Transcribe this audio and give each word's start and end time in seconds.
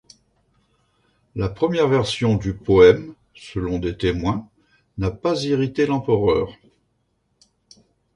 La 1.35 1.47
première 1.47 1.87
version 1.87 2.33
du 2.35 2.55
poème, 2.55 3.13
selon 3.35 3.77
des 3.77 3.95
témoins, 3.95 4.49
n'a 4.97 5.11
pas 5.11 5.39
irrité 5.43 5.85
l'empereur. 5.85 6.55